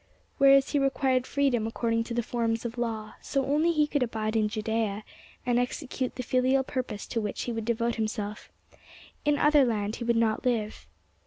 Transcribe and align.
Whereas 0.39 0.71
he 0.71 0.79
required 0.79 1.27
freedom 1.27 1.67
according 1.67 2.05
to 2.05 2.15
the 2.15 2.23
forms 2.23 2.65
of 2.65 2.79
law, 2.79 3.13
so 3.21 3.45
only 3.45 3.71
could 3.85 4.01
he 4.01 4.03
abide 4.05 4.35
in 4.35 4.49
Judea 4.49 5.03
and 5.45 5.59
execute 5.59 6.15
the 6.15 6.23
filial 6.23 6.63
purpose 6.63 7.05
to 7.05 7.21
which 7.21 7.43
he 7.43 7.51
would 7.51 7.65
devote 7.65 7.97
himself: 7.97 8.49
in 9.25 9.37
other 9.37 9.63
land 9.63 9.97
he 9.97 10.03
would 10.03 10.15
not 10.17 10.43
live. 10.43 10.87